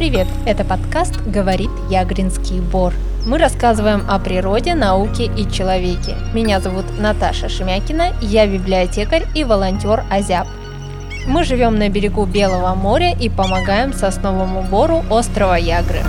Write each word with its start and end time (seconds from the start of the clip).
Привет! 0.00 0.28
Это 0.46 0.64
подкаст 0.64 1.20
«Говорит 1.26 1.68
Ягринский 1.90 2.62
Бор». 2.62 2.94
Мы 3.26 3.36
рассказываем 3.36 4.02
о 4.08 4.18
природе, 4.18 4.74
науке 4.74 5.26
и 5.26 5.46
человеке. 5.52 6.16
Меня 6.32 6.58
зовут 6.58 6.86
Наташа 6.98 7.50
Шемякина, 7.50 8.14
я 8.22 8.46
библиотекарь 8.46 9.24
и 9.34 9.44
волонтер 9.44 10.04
Азяб. 10.10 10.46
Мы 11.28 11.44
живем 11.44 11.78
на 11.78 11.90
берегу 11.90 12.24
Белого 12.24 12.74
моря 12.74 13.14
и 13.14 13.28
помогаем 13.28 13.92
сосновому 13.92 14.62
бору 14.62 15.04
острова 15.10 15.58
Ягры. 15.58 16.00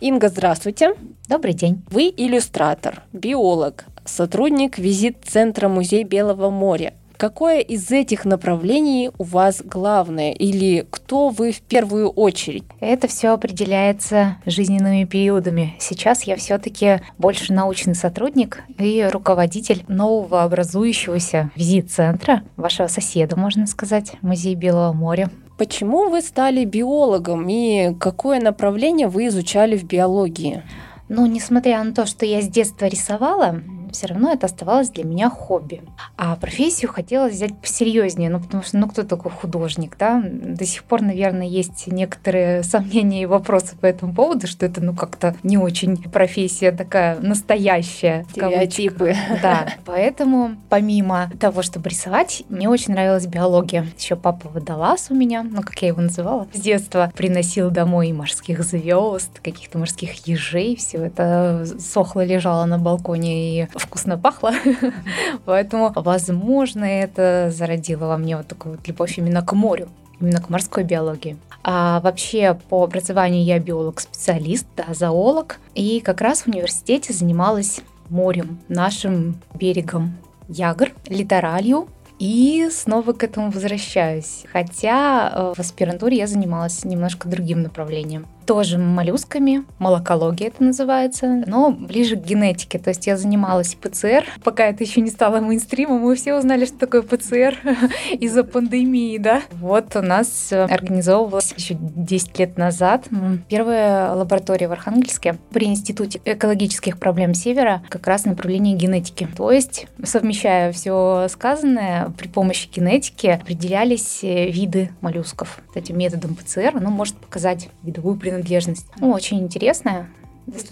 Инга, 0.00 0.30
здравствуйте. 0.30 0.94
Добрый 1.28 1.52
день. 1.52 1.82
Вы 1.90 2.10
иллюстратор, 2.16 3.02
биолог, 3.12 3.84
сотрудник 4.06 4.78
визит-центра 4.78 5.68
Музей 5.68 6.04
Белого 6.04 6.48
моря. 6.48 6.94
Какое 7.18 7.58
из 7.58 7.90
этих 7.90 8.24
направлений 8.24 9.10
у 9.18 9.24
вас 9.24 9.60
главное 9.64 10.30
или 10.30 10.86
кто 10.88 11.30
вы 11.30 11.50
в 11.50 11.60
первую 11.62 12.10
очередь? 12.10 12.62
Это 12.78 13.08
все 13.08 13.30
определяется 13.30 14.36
жизненными 14.46 15.02
периодами. 15.02 15.74
Сейчас 15.80 16.22
я 16.22 16.36
все-таки 16.36 17.00
больше 17.18 17.52
научный 17.52 17.96
сотрудник 17.96 18.62
и 18.78 19.08
руководитель 19.12 19.84
нового 19.88 20.44
образующегося 20.44 21.50
визит-центра, 21.56 22.44
вашего 22.56 22.86
соседа, 22.86 23.34
можно 23.34 23.66
сказать, 23.66 24.12
Музей 24.22 24.54
Белого 24.54 24.92
моря. 24.92 25.28
Почему 25.58 26.10
вы 26.10 26.22
стали 26.22 26.64
биологом 26.64 27.48
и 27.48 27.96
какое 27.98 28.40
направление 28.40 29.08
вы 29.08 29.26
изучали 29.26 29.76
в 29.76 29.82
биологии? 29.82 30.62
Ну, 31.08 31.26
несмотря 31.26 31.82
на 31.82 31.92
то, 31.92 32.06
что 32.06 32.24
я 32.24 32.42
с 32.42 32.46
детства 32.46 32.86
рисовала, 32.86 33.60
все 33.98 34.06
равно 34.06 34.32
это 34.32 34.46
оставалось 34.46 34.90
для 34.90 35.02
меня 35.02 35.28
хобби. 35.28 35.82
А 36.16 36.36
профессию 36.36 36.90
хотелось 36.90 37.34
взять 37.34 37.58
посерьезнее, 37.58 38.30
ну 38.30 38.38
потому 38.38 38.62
что 38.62 38.78
ну 38.78 38.88
кто 38.88 39.02
такой 39.02 39.32
художник, 39.32 39.96
да? 39.98 40.22
До 40.24 40.64
сих 40.64 40.84
пор, 40.84 41.02
наверное, 41.02 41.48
есть 41.48 41.88
некоторые 41.88 42.62
сомнения 42.62 43.22
и 43.22 43.26
вопросы 43.26 43.76
по 43.76 43.86
этому 43.86 44.14
поводу, 44.14 44.46
что 44.46 44.66
это 44.66 44.80
ну 44.80 44.94
как-то 44.94 45.34
не 45.42 45.58
очень 45.58 45.96
профессия 45.96 46.70
такая 46.70 47.18
настоящая. 47.18 48.24
Стереотипы. 48.30 49.16
Да, 49.42 49.66
поэтому 49.84 50.52
помимо 50.68 51.30
того, 51.40 51.62
чтобы 51.62 51.90
рисовать, 51.90 52.44
мне 52.48 52.68
очень 52.68 52.92
нравилась 52.92 53.26
биология. 53.26 53.84
Еще 53.98 54.14
папа 54.14 54.48
водолаз 54.48 55.08
у 55.10 55.14
меня, 55.14 55.42
ну 55.42 55.62
как 55.62 55.82
я 55.82 55.88
его 55.88 56.00
называла, 56.00 56.46
с 56.52 56.60
детства 56.60 57.12
приносил 57.16 57.70
домой 57.70 58.12
морских 58.12 58.62
звезд, 58.62 59.40
каких-то 59.40 59.78
морских 59.78 60.28
ежей, 60.28 60.76
все 60.76 61.06
это 61.06 61.66
сохло 61.80 62.24
лежало 62.24 62.64
на 62.64 62.78
балконе 62.78 63.62
и 63.62 63.68
вкусно 63.88 64.18
пахло. 64.18 64.52
Поэтому, 65.44 65.92
возможно, 65.94 66.84
это 66.84 67.50
зародило 67.50 68.06
во 68.06 68.18
мне 68.18 68.36
вот 68.36 68.46
такую 68.46 68.76
вот 68.76 68.86
любовь 68.86 69.18
именно 69.18 69.42
к 69.42 69.52
морю 69.52 69.88
именно 70.20 70.40
к 70.40 70.50
морской 70.50 70.84
биологии. 70.84 71.36
А 71.62 72.00
вообще 72.00 72.58
по 72.68 72.82
образованию 72.82 73.44
я 73.44 73.58
биолог-специалист, 73.58 74.66
да, 74.76 74.92
зоолог, 74.92 75.58
и 75.74 76.00
как 76.00 76.20
раз 76.20 76.42
в 76.42 76.48
университете 76.48 77.12
занималась 77.12 77.80
морем, 78.08 78.58
нашим 78.68 79.40
берегом 79.54 80.16
Ягр, 80.48 80.92
литералью, 81.06 81.88
и 82.18 82.68
снова 82.72 83.12
к 83.12 83.22
этому 83.22 83.50
возвращаюсь. 83.50 84.44
Хотя 84.52 85.30
э, 85.32 85.54
в 85.56 85.60
аспирантуре 85.60 86.16
я 86.16 86.26
занималась 86.26 86.84
немножко 86.84 87.28
другим 87.28 87.62
направлением 87.62 88.26
тоже 88.48 88.78
моллюсками, 88.78 89.64
молокология 89.78 90.48
это 90.48 90.64
называется, 90.64 91.44
но 91.46 91.70
ближе 91.70 92.16
к 92.16 92.24
генетике. 92.24 92.78
То 92.78 92.88
есть 92.88 93.06
я 93.06 93.18
занималась 93.18 93.74
ПЦР, 93.74 94.24
пока 94.42 94.64
это 94.64 94.82
еще 94.82 95.02
не 95.02 95.10
стало 95.10 95.40
мейнстримом, 95.40 96.00
мы 96.00 96.16
все 96.16 96.34
узнали, 96.34 96.64
что 96.64 96.78
такое 96.78 97.02
ПЦР 97.02 97.58
из-за 98.18 98.44
пандемии, 98.44 99.18
да. 99.18 99.42
Вот 99.52 99.94
у 99.96 100.00
нас 100.00 100.50
организовывалась 100.50 101.52
еще 101.58 101.76
10 101.78 102.38
лет 102.38 102.56
назад 102.56 103.08
первая 103.50 104.14
лаборатория 104.14 104.66
в 104.68 104.72
Архангельске 104.72 105.36
при 105.50 105.66
Институте 105.66 106.18
экологических 106.24 106.98
проблем 106.98 107.34
Севера 107.34 107.82
как 107.90 108.06
раз 108.06 108.24
направление 108.24 108.74
генетики. 108.74 109.28
То 109.36 109.52
есть, 109.52 109.88
совмещая 110.02 110.72
все 110.72 111.26
сказанное, 111.28 112.14
при 112.16 112.28
помощи 112.28 112.70
генетики 112.74 113.26
определялись 113.26 114.20
э, 114.22 114.48
виды 114.50 114.90
моллюсков. 115.02 115.60
Этим 115.74 115.98
методом 115.98 116.34
ПЦР 116.34 116.72
оно 116.76 116.88
может 116.88 117.16
показать 117.16 117.68
видовую 117.82 118.16
принадлежность 118.16 118.37
принадлежность. 118.38 118.86
Очень 119.00 119.40
интересная. 119.40 120.08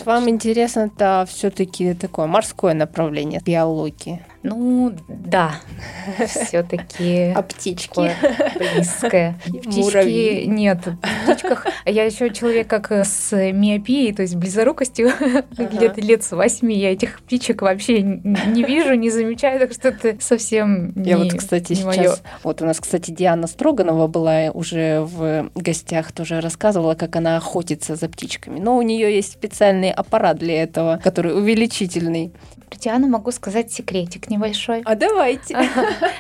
Вам 0.07 0.31
интересно 0.31 0.91
это 0.95 1.27
все-таки 1.29 1.93
такое 1.93 2.27
морское 2.27 2.73
направление 2.73 3.43
биологии? 3.45 4.25
Ну, 4.43 4.95
да, 5.07 5.57
все-таки. 6.27 7.33
А 7.35 7.43
птички? 7.43 8.11
Близкое. 8.57 9.39
Птички 9.45 10.47
нет. 10.47 10.79
Птичках 11.27 11.67
я 11.85 12.05
еще 12.05 12.31
человек 12.31 12.69
как 12.69 12.91
с 12.91 13.33
миопией, 13.53 14.13
то 14.13 14.23
есть 14.23 14.37
близорукостью. 14.37 15.11
Где-то 15.57 16.01
лет 16.01 16.23
с 16.23 16.33
восьми 16.33 16.77
я 16.77 16.93
этих 16.93 17.21
птичек 17.21 17.63
вообще 17.63 18.03
не 18.03 18.63
вижу, 18.63 18.95
не 18.95 19.11
замечаю, 19.11 19.61
так 19.61 19.73
что 19.73 19.89
это 19.89 20.17
совсем 20.21 20.93
не 20.95 21.11
Я 21.11 21.19
вот, 21.19 21.33
кстати, 21.35 21.75
сейчас... 21.75 22.23
Вот 22.43 22.63
у 22.63 22.65
нас, 22.67 22.81
кстати, 22.81 23.11
Диана 23.11 23.47
Строганова 23.47 24.07
была 24.07 24.51
уже 24.53 25.01
в 25.01 25.51
гостях, 25.55 26.13
тоже 26.13 26.41
рассказывала, 26.41 26.95
как 26.95 27.17
она 27.17 27.37
охотится 27.37 27.97
за 27.97 28.09
птичками. 28.09 28.59
Но 28.59 28.77
у 28.77 28.83
нее 28.83 29.15
есть 29.15 29.33
специальный 29.33 29.91
аппарат 29.91 30.39
для 30.39 30.63
этого, 30.63 31.01
который 31.03 31.37
увеличительный. 31.37 32.33
Про 32.69 32.79
Диану 32.79 33.07
могу 33.09 33.31
сказать 33.31 33.73
секретик 33.73 34.29
небольшой. 34.29 34.83
А 34.85 34.95
давайте. 34.97 35.57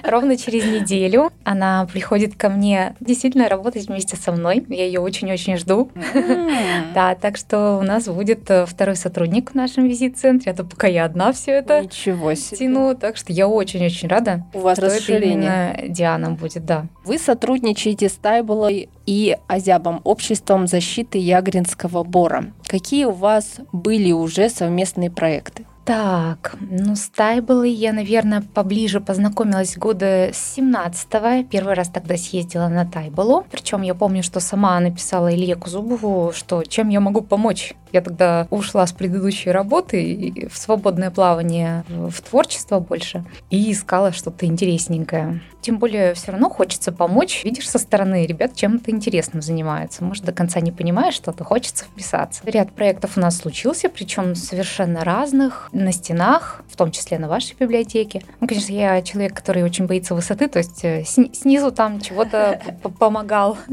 Ровно 0.04 0.36
через 0.36 0.64
неделю 0.64 1.30
она 1.44 1.86
приходит 1.92 2.36
ко 2.36 2.48
мне 2.48 2.94
действительно 3.00 3.48
работать 3.48 3.88
вместе 3.88 4.16
со 4.16 4.32
мной. 4.32 4.64
Я 4.68 4.86
ее 4.86 5.00
очень-очень 5.00 5.56
жду. 5.56 5.90
Да, 6.94 7.14
так 7.14 7.36
что 7.36 7.78
у 7.78 7.82
нас 7.82 8.06
будет 8.08 8.48
э, 8.50 8.64
второй 8.66 8.96
сотрудник 8.96 9.50
в 9.50 9.54
нашем 9.54 9.86
визит-центре. 9.86 10.52
А 10.52 10.54
то 10.54 10.64
пока 10.64 10.86
я 10.86 11.04
одна 11.04 11.32
все 11.32 11.52
это 11.52 11.82
Ничего 11.82 12.34
себе. 12.34 12.58
тяну. 12.58 12.94
Так 12.94 13.16
что 13.16 13.32
я 13.32 13.48
очень-очень 13.48 14.08
рада. 14.08 14.44
У 14.54 14.60
вас 14.60 14.78
расширение. 14.78 15.86
Диана 15.88 16.30
будет, 16.32 16.64
да. 16.64 16.86
Вы 17.04 17.18
сотрудничаете 17.18 18.08
с 18.08 18.14
Тайболой 18.14 18.88
и 19.04 19.36
Азябом, 19.48 20.00
обществом 20.04 20.66
защиты 20.66 21.18
Ягринского 21.18 22.02
бора. 22.04 22.46
Какие 22.66 23.04
у 23.04 23.12
вас 23.12 23.56
были 23.72 24.12
уже 24.12 24.48
совместные 24.48 25.10
проекты? 25.10 25.64
Так, 25.86 26.56
ну 26.60 26.96
с 26.96 27.08
Тайболой 27.10 27.70
я, 27.70 27.92
наверное, 27.92 28.42
поближе 28.42 29.00
познакомилась 29.00 29.76
года 29.76 30.30
с 30.32 30.58
17-го. 30.58 31.44
Первый 31.48 31.74
раз 31.74 31.90
тогда 31.90 32.16
съездила 32.16 32.66
на 32.66 32.84
Тайболу. 32.84 33.46
Причем 33.52 33.82
я 33.82 33.94
помню, 33.94 34.24
что 34.24 34.40
сама 34.40 34.80
написала 34.80 35.32
Илье 35.32 35.54
Кузубову, 35.54 36.32
что 36.34 36.64
чем 36.64 36.88
я 36.88 36.98
могу 36.98 37.20
помочь. 37.20 37.74
Я 37.92 38.00
тогда 38.00 38.46
ушла 38.50 38.86
с 38.86 38.92
предыдущей 38.92 39.50
работы 39.50 40.48
в 40.52 40.58
свободное 40.58 41.10
плавание, 41.10 41.84
в 41.88 42.20
творчество 42.20 42.80
больше, 42.80 43.24
и 43.50 43.72
искала 43.72 44.12
что-то 44.12 44.46
интересненькое. 44.46 45.40
Тем 45.60 45.78
более 45.78 46.14
все 46.14 46.30
равно 46.30 46.48
хочется 46.48 46.92
помочь. 46.92 47.42
Видишь 47.44 47.68
со 47.68 47.78
стороны 47.78 48.24
ребят 48.24 48.54
чем-то 48.54 48.90
интересным 48.92 49.42
занимаются. 49.42 50.04
Может, 50.04 50.24
до 50.24 50.32
конца 50.32 50.60
не 50.60 50.70
понимаешь 50.70 51.14
что-то, 51.14 51.42
хочется 51.42 51.84
вписаться. 51.84 52.42
Ряд 52.44 52.72
проектов 52.72 53.16
у 53.16 53.20
нас 53.20 53.38
случился, 53.38 53.88
причем 53.88 54.36
совершенно 54.36 55.02
разных 55.02 55.68
на 55.72 55.90
стенах, 55.90 56.62
в 56.68 56.76
том 56.76 56.92
числе 56.92 57.18
на 57.18 57.28
вашей 57.28 57.56
библиотеке. 57.58 58.22
Ну, 58.40 58.46
конечно, 58.46 58.72
я 58.72 59.02
человек, 59.02 59.34
который 59.34 59.64
очень 59.64 59.86
боится 59.86 60.14
высоты, 60.14 60.46
то 60.48 60.58
есть 60.58 60.84
э, 60.84 61.02
снизу 61.04 61.72
там 61.72 62.00
чего-то 62.00 62.60
помогал. 62.98 63.58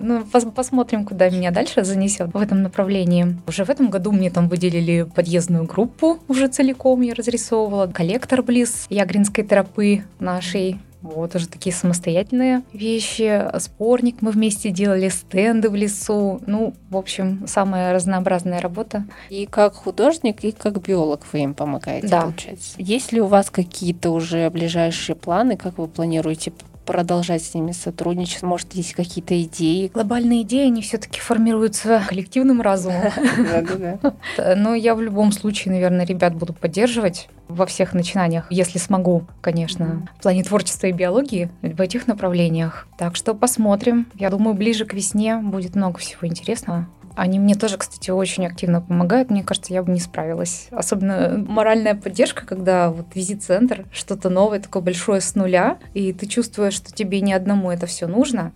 Ну, 0.00 0.24
посмотрим, 0.24 1.04
куда 1.04 1.28
меня 1.30 1.50
дальше 1.50 1.84
занесет 1.84 2.32
в 2.32 2.36
этом 2.36 2.62
направлении. 2.62 3.17
Уже 3.46 3.64
в 3.64 3.70
этом 3.70 3.90
году 3.90 4.12
мне 4.12 4.30
там 4.30 4.48
выделили 4.48 5.02
подъездную 5.02 5.64
группу, 5.64 6.18
уже 6.28 6.48
целиком 6.48 7.00
я 7.02 7.14
разрисовывала, 7.14 7.86
коллектор 7.86 8.42
близ 8.42 8.86
Ягринской 8.88 9.44
тропы 9.44 10.04
нашей 10.18 10.78
вот 11.00 11.34
уже 11.36 11.48
такие 11.48 11.74
самостоятельные 11.74 12.62
вещи. 12.72 13.44
Спорник 13.58 14.16
мы 14.20 14.32
вместе 14.32 14.70
делали, 14.70 15.08
стенды 15.08 15.70
в 15.70 15.74
лесу. 15.74 16.40
Ну, 16.46 16.74
в 16.90 16.96
общем, 16.96 17.44
самая 17.46 17.92
разнообразная 17.92 18.60
работа. 18.60 19.04
И 19.30 19.46
как 19.46 19.74
художник, 19.74 20.42
и 20.44 20.52
как 20.52 20.80
биолог 20.82 21.22
вы 21.32 21.40
им 21.40 21.54
помогаете, 21.54 22.08
да. 22.08 22.22
получается. 22.22 22.74
Есть 22.78 23.12
ли 23.12 23.20
у 23.20 23.26
вас 23.26 23.50
какие-то 23.50 24.10
уже 24.10 24.50
ближайшие 24.50 25.14
планы, 25.14 25.56
как 25.56 25.78
вы 25.78 25.86
планируете 25.86 26.52
продолжать 26.88 27.42
с 27.42 27.52
ними 27.52 27.72
сотрудничать? 27.72 28.42
Может, 28.42 28.72
есть 28.72 28.94
какие-то 28.94 29.40
идеи? 29.42 29.90
Глобальные 29.92 30.40
идеи, 30.42 30.68
они 30.68 30.80
все-таки 30.80 31.20
формируются 31.20 32.02
коллективным 32.08 32.62
разумом. 32.62 33.12
Но 34.56 34.74
я 34.74 34.94
в 34.94 35.02
любом 35.02 35.30
случае, 35.32 35.74
наверное, 35.74 36.06
ребят 36.06 36.34
буду 36.34 36.54
поддерживать 36.54 37.28
во 37.46 37.66
всех 37.66 37.92
начинаниях, 37.92 38.46
если 38.50 38.78
смогу, 38.78 39.24
конечно, 39.42 40.08
в 40.18 40.22
плане 40.22 40.42
творчества 40.44 40.86
и 40.86 40.92
биологии 40.92 41.50
в 41.60 41.80
этих 41.80 42.06
направлениях. 42.06 42.88
Так 42.96 43.16
что 43.16 43.34
посмотрим. 43.34 44.06
Я 44.14 44.30
думаю, 44.30 44.54
ближе 44.54 44.86
к 44.86 44.94
весне 44.94 45.36
будет 45.36 45.76
много 45.76 45.98
всего 45.98 46.26
интересного. 46.26 46.88
Они 47.18 47.40
мне 47.40 47.56
тоже, 47.56 47.78
кстати, 47.78 48.12
очень 48.12 48.46
активно 48.46 48.80
помогают. 48.80 49.28
Мне 49.28 49.42
кажется, 49.42 49.74
я 49.74 49.82
бы 49.82 49.90
не 49.90 49.98
справилась. 49.98 50.68
Особенно 50.70 51.44
моральная 51.48 51.96
поддержка, 51.96 52.46
когда 52.46 52.90
вот 52.90 53.06
визит-центр, 53.14 53.86
что-то 53.90 54.30
новое, 54.30 54.60
такое 54.60 54.82
большое 54.84 55.20
с 55.20 55.34
нуля, 55.34 55.78
и 55.94 56.12
ты 56.12 56.26
чувствуешь, 56.26 56.74
что 56.74 56.92
тебе 56.92 57.20
не 57.20 57.32
одному 57.32 57.72
это 57.72 57.86
все 57.86 58.06
нужно. 58.06 58.52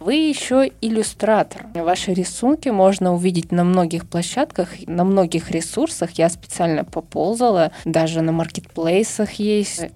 Вы 0.00 0.14
еще 0.14 0.72
иллюстратор. 0.80 1.66
Ваши 1.74 2.12
рисунки 2.12 2.70
можно 2.70 3.14
увидеть 3.14 3.52
на 3.52 3.62
многих 3.62 4.08
площадках, 4.08 4.70
на 4.88 5.04
многих 5.04 5.52
ресурсах. 5.52 6.10
Я 6.12 6.28
специально 6.28 6.82
поползала, 6.82 7.70
даже 7.84 8.20
на 8.20 8.32
маркетплейсах 8.32 9.34
есть. 9.34 9.86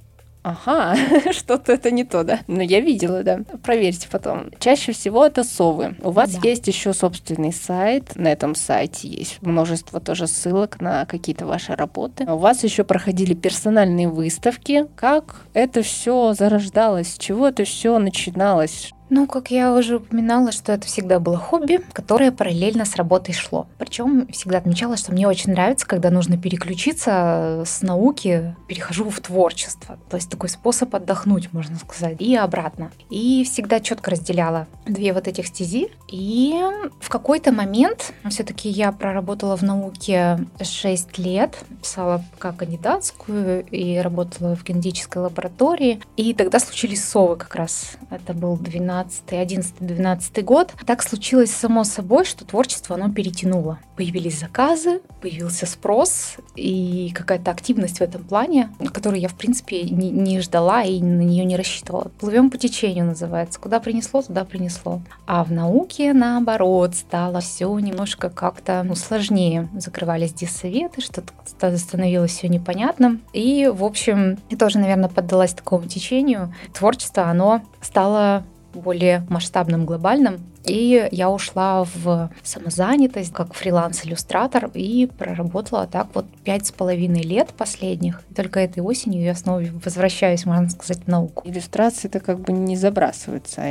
Ага, 0.43 0.97
что-то 1.33 1.73
это 1.73 1.91
не 1.91 2.05
то, 2.05 2.25
да. 2.25 2.41
Но 2.47 2.63
я 2.63 2.81
видела, 2.81 3.23
да. 3.23 3.41
Проверьте 3.63 4.09
потом. 4.11 4.51
Чаще 4.59 4.93
всего 4.93 5.25
это 5.25 5.45
совы. 5.45 5.95
У 6.03 6.11
вас 6.11 6.35
да. 6.35 6.49
есть 6.49 6.67
еще 6.67 6.93
собственный 6.93 7.53
сайт. 7.53 8.17
На 8.17 8.29
этом 8.33 8.55
сайте 8.55 9.09
есть 9.09 9.41
множество 9.43 10.01
тоже 10.01 10.27
ссылок 10.27 10.81
на 10.81 11.07
какие-то 11.07 11.47
ваши 11.47 11.75
работы. 11.75 12.25
У 12.25 12.37
вас 12.39 12.65
еще 12.65 12.85
проходили 12.85 13.35
персональные 13.35 14.09
выставки. 14.09 14.87
Как 14.97 15.47
это 15.55 15.83
все 15.83 16.35
зарождалось? 16.35 17.15
С 17.15 17.19
чего 17.19 17.49
это 17.49 17.65
все 17.65 17.99
начиналось? 17.99 18.93
Ну, 19.15 19.27
как 19.27 19.51
я 19.51 19.75
уже 19.75 19.97
упоминала, 19.97 20.53
что 20.53 20.73
это 20.73 20.87
всегда 20.87 21.21
было 21.21 21.37
хобби, 21.37 21.83
которое 21.93 22.33
параллельно 22.33 22.87
с 22.87 22.97
работой 22.97 23.35
шло. 23.35 23.67
Причем 23.77 24.27
всегда 24.29 24.57
отмечала, 24.57 24.97
что 24.97 25.13
мне 25.13 25.29
очень 25.29 25.53
нравится, 25.53 25.87
когда 25.87 26.09
нужно 26.09 26.39
переключиться 26.39 27.63
с 27.67 27.83
науки, 27.83 28.57
перехожу 28.69 29.11
в 29.11 29.21
творчество. 29.21 29.99
То 30.09 30.17
есть 30.17 30.31
такой 30.31 30.49
способ 30.49 30.95
отдохнуть, 30.95 31.53
можно 31.53 31.77
сказать, 31.77 32.23
и 32.23 32.35
обратно. 32.35 32.91
И 33.11 33.45
всегда 33.45 33.81
четко 33.81 34.13
разделяла 34.13 34.67
две 34.87 35.13
вот 35.13 35.29
этих 35.29 35.47
стези. 35.49 35.91
И 36.11 36.59
в 36.99 37.11
какой-то 37.11 37.53
момент 37.53 38.15
все-таки 38.31 38.71
я 38.71 38.93
проработала 38.93 39.59
в 39.59 39.63
науке 39.63 40.39
6 40.59 41.19
лет, 41.19 41.59
писала 41.83 42.25
пока 42.33 42.53
кандидатскую 42.53 43.67
и 43.67 43.99
работала 43.99 44.57
в 44.57 44.65
генетической 44.65 45.19
лаборатории. 45.19 46.01
И 46.17 46.33
тогда 46.33 46.59
случились 46.59 47.05
совы 47.05 47.37
как 47.37 47.55
раз. 47.57 47.99
Это 48.09 48.33
был 48.33 48.57
12 48.57 49.02
12, 49.03 49.33
11, 49.33 49.75
12 49.81 50.45
год, 50.45 50.73
так 50.87 51.03
случилось 51.03 51.51
само 51.51 51.85
собой, 51.85 52.25
что 52.25 52.45
творчество 52.45 52.97
оно 52.97 53.13
перетянуло. 53.13 53.79
Появились 53.97 54.41
заказы, 54.41 55.01
появился 55.21 55.67
спрос 55.67 56.37
и 56.57 57.13
какая-то 57.15 57.51
активность 57.51 57.99
в 57.99 58.03
этом 58.03 58.25
плане, 58.25 58.71
которую 58.93 59.21
я, 59.21 59.29
в 59.29 59.35
принципе, 59.35 59.83
не, 59.83 60.11
не 60.11 60.41
ждала 60.41 60.83
и 60.83 61.01
на 61.01 61.23
нее 61.23 61.45
не 61.45 61.57
рассчитывала. 61.57 62.11
Плывем 62.19 62.51
по 62.51 62.59
течению 62.59 63.05
называется. 63.05 63.61
Куда 63.61 63.81
принесло, 63.81 64.23
туда 64.23 64.45
принесло. 64.45 65.01
А 65.27 65.45
в 65.45 65.53
науке, 65.53 66.13
наоборот, 66.13 66.95
стало 66.95 67.41
все 67.41 67.79
немножко 67.79 68.31
как-то 68.31 68.83
ну, 68.83 68.95
сложнее. 68.95 69.69
Закрывались 69.75 70.33
диссоветы, 70.33 71.01
что-то 71.01 71.33
становилось 71.77 72.33
все 72.33 72.49
непонятно. 72.49 73.19
И, 73.33 73.71
в 73.73 73.85
общем, 73.85 74.39
я 74.51 74.57
тоже, 74.57 74.79
наверное, 74.79 75.09
поддалась 75.09 75.55
такому 75.55 75.87
течению. 75.87 76.55
Творчество, 76.73 77.25
оно 77.25 77.63
стало 77.81 78.45
более 78.75 79.25
масштабным, 79.29 79.87
глобальным. 79.87 80.41
И 80.65 81.09
я 81.11 81.31
ушла 81.31 81.85
в 81.85 82.31
самозанятость 82.43 83.33
как 83.33 83.53
фриланс-иллюстратор 83.55 84.71
и 84.75 85.07
проработала 85.07 85.87
так 85.87 86.09
вот 86.15 86.27
пять 86.45 86.67
с 86.67 86.73
половиной 86.73 87.23
лет 87.23 87.49
последних. 87.49 88.23
И 88.31 88.35
только 88.35 88.61
этой 88.61 88.81
осенью 88.81 89.23
я 89.23 89.35
снова 89.35 89.65
возвращаюсь, 89.85 90.47
можно 90.47 90.71
сказать, 90.71 91.05
в 91.05 91.09
науку. 91.09 91.43
Иллюстрации 91.45 92.09
это 92.09 92.21
как 92.21 92.41
бы 92.41 92.53
не 92.53 92.77
забрасываются. 92.77 93.63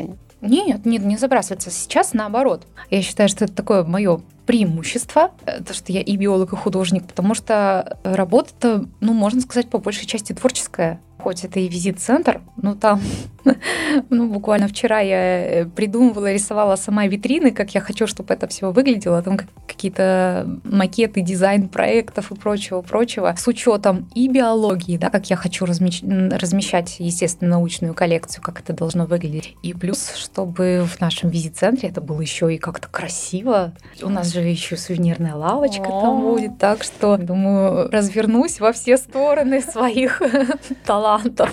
Нет, 0.41 0.85
нет, 0.85 1.03
не 1.03 1.17
забрасывается. 1.17 1.69
Сейчас 1.69 2.13
наоборот. 2.13 2.65
Я 2.89 3.01
считаю, 3.01 3.29
что 3.29 3.45
это 3.45 3.53
такое 3.53 3.83
мое 3.83 4.21
преимущество, 4.47 5.31
э, 5.45 5.63
то, 5.63 5.73
что 5.73 5.91
я 5.93 6.01
и 6.01 6.17
биолог, 6.17 6.51
и 6.51 6.55
художник, 6.55 7.05
потому 7.05 7.35
что 7.35 7.97
работа-то, 8.03 8.85
ну, 8.99 9.13
можно 9.13 9.39
сказать, 9.39 9.69
по 9.69 9.77
большей 9.77 10.07
части 10.07 10.33
творческая 10.33 10.99
хоть 11.21 11.45
это 11.45 11.59
и 11.59 11.67
визит-центр, 11.67 12.41
но 12.57 12.75
там, 12.75 12.99
ну, 14.09 14.27
буквально 14.27 14.67
вчера 14.67 14.99
я 14.99 15.61
э, 15.61 15.65
придумывала, 15.65 16.31
рисовала 16.31 16.75
сама 16.75 17.07
витрины, 17.07 17.51
как 17.51 17.73
я 17.75 17.81
хочу, 17.81 18.07
чтобы 18.07 18.33
это 18.33 18.47
все 18.47 18.71
выглядело, 18.71 19.21
там 19.21 19.39
какие-то 19.67 20.47
макеты, 20.63 21.21
дизайн 21.21 21.69
проектов 21.69 22.31
и 22.31 22.35
прочего-прочего, 22.35 23.33
с 23.37 23.47
учетом 23.47 24.09
и 24.15 24.27
биологии, 24.27 24.97
да, 24.97 25.09
как 25.09 25.29
я 25.29 25.35
хочу 25.35 25.65
размещ... 25.65 26.01
размещать, 26.03 26.95
естественно, 26.99 27.51
научную 27.51 27.93
коллекцию, 27.93 28.43
как 28.43 28.59
это 28.59 28.73
должно 28.73 29.05
выглядеть. 29.05 29.55
И 29.63 29.73
плюс, 29.73 30.13
чтобы 30.15 30.85
в 30.87 30.99
нашем 31.01 31.29
визит-центре 31.29 31.89
это 31.89 32.01
было 32.01 32.21
еще 32.21 32.53
и 32.53 32.57
как-то 32.57 32.87
красиво. 32.87 33.73
У 34.01 34.09
нас 34.09 34.33
же 34.33 34.41
еще 34.41 34.77
сувенирная 34.77 35.35
лавочка 35.35 35.85
там 35.85 36.21
будет, 36.21 36.57
так 36.57 36.83
что, 36.83 37.17
думаю, 37.17 37.89
развернусь 37.91 38.59
во 38.59 38.71
все 38.71 38.97
стороны 38.97 39.61
своих 39.61 40.21
талантов 40.85 41.11
талантов. 41.21 41.49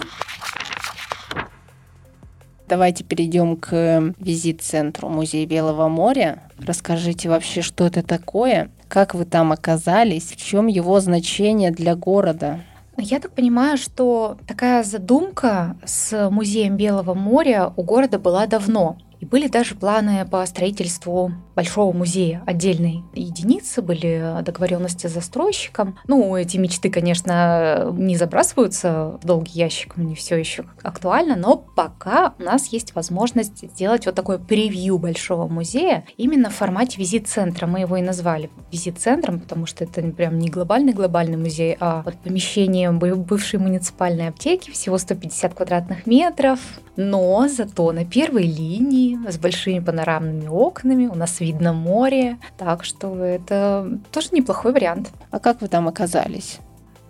Давайте 2.69 3.03
перейдем 3.03 3.57
к 3.57 4.13
визит-центру 4.19 5.09
Музея 5.09 5.47
Белого 5.47 5.89
моря. 5.89 6.43
Расскажите 6.59 7.31
вообще, 7.31 7.63
что 7.63 7.87
это 7.87 8.03
такое, 8.03 8.71
как 8.89 9.15
вы 9.15 9.25
там 9.25 9.53
оказались, 9.53 10.33
в 10.33 10.37
чем 10.37 10.67
его 10.67 11.01
значение 11.01 11.71
для 11.71 11.97
города? 11.97 12.61
Я 12.99 13.21
так 13.21 13.33
понимаю, 13.33 13.79
что 13.79 14.37
такая 14.47 14.83
задумка 14.83 15.77
с 15.85 16.29
музеем 16.31 16.77
Белого 16.77 17.15
моря 17.15 17.73
у 17.77 17.83
города 17.83 18.19
была 18.19 18.47
давно. 18.47 18.99
И 19.21 19.27
были 19.27 19.49
даже 19.49 19.75
планы 19.75 20.25
по 20.27 20.45
строительству 20.47 21.33
большого 21.57 21.93
музея 21.93 22.43
отдельной 22.47 23.03
единицы, 23.15 23.83
были 23.83 24.43
договоренности 24.43 25.09
с 25.09 25.13
застройщиком. 25.13 25.99
Ну, 26.07 26.37
эти 26.37 26.57
мечты, 26.57 26.89
конечно, 26.89 27.91
не 27.93 28.17
забрасываются 28.17 29.19
в 29.21 29.27
долгий 29.27 29.59
ящик, 29.59 29.97
не 29.97 30.15
все 30.15 30.37
еще 30.37 30.67
актуально, 30.83 31.35
но 31.35 31.57
пока 31.57 32.35
у 32.39 32.43
нас 32.43 32.69
есть 32.69 32.95
возможность 32.95 33.69
сделать 33.73 34.07
вот 34.07 34.15
такое 34.15 34.39
превью 34.39 34.99
большого 34.99 35.49
музея 35.49 36.05
именно 36.17 36.51
в 36.51 36.55
формате 36.55 36.99
визит-центра. 36.99 37.67
Мы 37.67 37.81
его 37.81 37.97
и 37.97 38.03
назвали 38.03 38.51
визит-центром, 38.71 39.41
потому 39.41 39.67
что 39.67 39.83
это 39.85 40.01
прям 40.03 40.39
не 40.39 40.49
глобальный-глобальный 40.49 41.37
музей, 41.37 41.77
а 41.81 42.03
вот 42.05 42.15
помещение 42.19 42.93
бывшей 42.93 43.59
муниципальной 43.59 44.29
аптеки, 44.29 44.71
всего 44.71 44.97
150 44.97 45.55
квадратных 45.55 46.07
метров, 46.07 46.61
но 46.97 47.49
зато 47.49 47.91
на 47.93 48.05
первой 48.05 48.45
линии 48.45 49.08
с 49.29 49.39
большими 49.39 49.81
панорамными 49.81 50.49
окнами 50.49 51.07
у 51.07 51.15
нас 51.15 51.41
видно 51.41 51.73
море, 51.73 52.39
так 52.57 52.85
что 52.85 53.15
это 53.17 53.99
тоже 54.11 54.29
неплохой 54.33 54.73
вариант. 54.73 55.11
А 55.31 55.39
как 55.39 55.61
вы 55.61 55.69
там 55.69 55.89
оказались? 55.89 56.59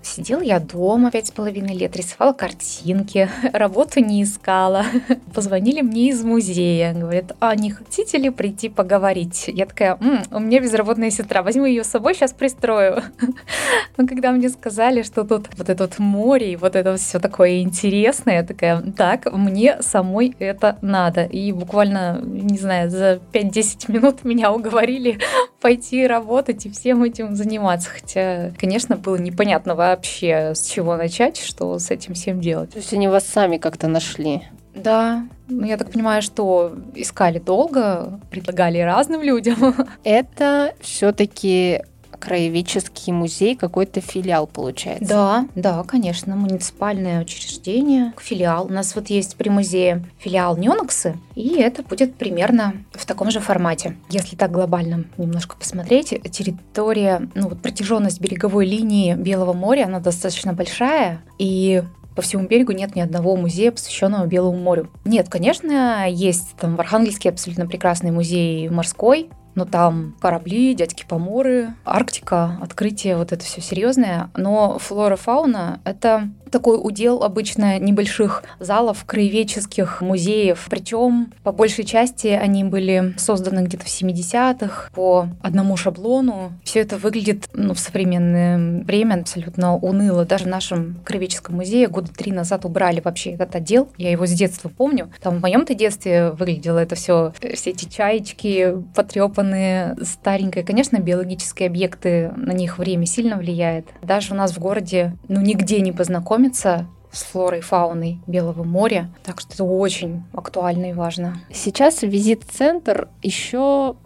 Сидела 0.00 0.40
я 0.40 0.60
дома 0.60 1.10
пять 1.10 1.26
с 1.26 1.30
половиной 1.32 1.74
лет, 1.76 1.96
рисовала 1.96 2.32
картинки, 2.32 3.28
работу 3.52 4.00
не 4.00 4.22
искала. 4.22 4.84
Позвонили 5.34 5.80
мне 5.80 6.10
из 6.10 6.22
музея, 6.22 6.94
говорят, 6.94 7.36
а 7.40 7.54
не 7.56 7.70
хотите 7.70 8.16
ли 8.16 8.30
прийти 8.30 8.68
поговорить? 8.68 9.44
Я 9.48 9.66
такая, 9.66 9.98
М, 10.00 10.22
у 10.30 10.38
меня 10.38 10.60
безработная 10.60 11.10
сестра, 11.10 11.42
возьму 11.42 11.64
ее 11.64 11.82
с 11.82 11.88
собой, 11.88 12.14
сейчас 12.14 12.32
пристрою. 12.32 13.02
Но 13.96 14.06
когда 14.06 14.30
мне 14.30 14.48
сказали, 14.48 15.02
что 15.02 15.24
тут 15.24 15.48
вот 15.56 15.68
это 15.68 15.84
вот 15.84 15.98
море 15.98 16.52
и 16.52 16.56
вот 16.56 16.76
это 16.76 16.96
все 16.96 17.18
такое 17.18 17.60
интересное, 17.60 18.36
я 18.36 18.42
такая, 18.44 18.80
так, 18.96 19.30
мне 19.32 19.82
самой 19.82 20.34
это 20.38 20.78
надо. 20.80 21.24
И 21.24 21.50
буквально, 21.52 22.20
не 22.22 22.58
знаю, 22.58 22.88
за 22.88 23.20
5-10 23.32 23.92
минут 23.92 24.24
меня 24.24 24.52
уговорили 24.52 25.18
пойти 25.60 26.06
работать 26.06 26.66
и 26.66 26.70
всем 26.70 27.02
этим 27.02 27.34
заниматься. 27.34 27.90
Хотя, 27.90 28.52
конечно, 28.58 28.96
было 28.96 29.16
непонятно 29.16 29.74
вообще, 29.90 30.54
с 30.54 30.66
чего 30.66 30.96
начать, 30.96 31.36
что 31.38 31.78
с 31.78 31.90
этим 31.90 32.14
всем 32.14 32.40
делать. 32.40 32.70
То 32.70 32.78
есть 32.78 32.92
они 32.92 33.08
вас 33.08 33.26
сами 33.26 33.58
как-то 33.58 33.88
нашли? 33.88 34.42
Да, 34.74 35.24
ну, 35.48 35.64
я 35.66 35.76
так 35.76 35.90
понимаю, 35.90 36.22
что 36.22 36.74
искали 36.94 37.38
долго, 37.38 38.20
предлагали 38.30 38.78
разным 38.78 39.22
людям. 39.22 39.74
Это 40.04 40.74
все-таки 40.80 41.82
краеведческий 42.18 43.12
музей, 43.12 43.56
какой-то 43.56 44.00
филиал 44.00 44.46
получается. 44.46 45.08
Да, 45.08 45.48
да, 45.54 45.82
конечно, 45.84 46.36
муниципальное 46.36 47.22
учреждение, 47.22 48.12
филиал. 48.18 48.66
У 48.66 48.72
нас 48.72 48.94
вот 48.94 49.08
есть 49.08 49.36
при 49.36 49.48
музее 49.48 50.04
филиал 50.18 50.56
Нёноксы, 50.56 51.16
и 51.34 51.60
это 51.60 51.82
будет 51.82 52.14
примерно 52.14 52.74
в 52.92 53.06
таком 53.06 53.30
же 53.30 53.40
формате. 53.40 53.96
Если 54.10 54.36
так 54.36 54.50
глобально 54.50 55.04
немножко 55.16 55.56
посмотреть, 55.56 56.08
территория, 56.30 57.28
ну 57.34 57.48
вот 57.48 57.60
протяженность 57.62 58.20
береговой 58.20 58.66
линии 58.66 59.14
Белого 59.14 59.52
моря, 59.52 59.86
она 59.86 60.00
достаточно 60.00 60.52
большая, 60.52 61.22
и 61.38 61.82
по 62.18 62.22
всему 62.22 62.48
берегу 62.48 62.72
нет 62.72 62.96
ни 62.96 63.00
одного 63.00 63.36
музея, 63.36 63.70
посвященного 63.70 64.26
Белому 64.26 64.58
морю. 64.58 64.90
Нет, 65.04 65.28
конечно, 65.28 66.08
есть 66.10 66.56
там 66.60 66.74
в 66.74 66.80
Архангельске 66.80 67.28
абсолютно 67.28 67.68
прекрасный 67.68 68.10
музей 68.10 68.68
морской, 68.68 69.30
но 69.58 69.64
там 69.64 70.14
корабли, 70.20 70.72
дядьки 70.72 71.04
поморы, 71.06 71.74
Арктика, 71.84 72.58
открытие, 72.62 73.16
вот 73.16 73.32
это 73.32 73.44
все 73.44 73.60
серьезное. 73.60 74.30
Но 74.36 74.78
флора, 74.78 75.16
фауна— 75.16 75.80
это 75.84 76.28
такой 76.50 76.78
удел 76.82 77.22
обычно 77.22 77.78
небольших 77.78 78.42
залов, 78.60 79.04
краеведческих 79.04 80.00
музеев. 80.00 80.66
Причем 80.70 81.32
по 81.42 81.52
большей 81.52 81.84
части 81.84 82.28
они 82.28 82.64
были 82.64 83.14
созданы 83.16 83.60
где-то 83.60 83.84
в 83.84 83.88
70-х 83.88 84.90
по 84.94 85.28
одному 85.42 85.76
шаблону. 85.76 86.52
Все 86.64 86.80
это 86.80 86.96
выглядит 86.96 87.48
ну, 87.52 87.74
в 87.74 87.78
современное 87.78 88.82
время 88.84 89.20
абсолютно 89.20 89.76
уныло. 89.76 90.24
Даже 90.24 90.44
в 90.44 90.48
нашем 90.48 91.00
краеведческом 91.04 91.56
музее 91.56 91.88
года 91.88 92.12
три 92.12 92.32
назад 92.32 92.64
убрали 92.64 93.00
вообще 93.00 93.32
этот 93.32 93.56
отдел. 93.56 93.88
Я 93.96 94.10
его 94.10 94.26
с 94.26 94.32
детства 94.32 94.68
помню. 94.68 95.10
Там 95.20 95.38
в 95.38 95.42
моем-то 95.42 95.74
детстве 95.74 96.30
выглядело 96.30 96.78
это 96.78 96.94
все, 96.94 97.32
все 97.54 97.70
эти 97.70 97.86
чаечки 97.86 98.74
потрепанные, 98.94 99.96
старенькие. 100.02 100.64
Конечно, 100.64 100.98
биологические 100.98 101.68
объекты, 101.68 102.32
на 102.36 102.52
них 102.52 102.78
время 102.78 103.06
сильно 103.06 103.36
влияет. 103.36 103.86
Даже 104.02 104.34
у 104.34 104.36
нас 104.36 104.52
в 104.52 104.58
городе, 104.58 105.16
ну, 105.28 105.40
нигде 105.40 105.80
не 105.80 105.92
познакомиться 106.38 106.86
с 107.10 107.22
флорой 107.24 107.58
и 107.58 107.62
фауной 107.62 108.20
Белого 108.26 108.62
моря. 108.62 109.10
Так 109.24 109.40
что 109.40 109.54
это 109.54 109.64
очень 109.64 110.22
актуально 110.32 110.90
и 110.90 110.92
важно. 110.92 111.40
Сейчас 111.52 112.02
визит-центр 112.02 113.08
еще, 113.22 113.96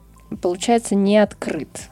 получается, 0.41 0.95
не 0.95 1.19
открыт. 1.19 1.91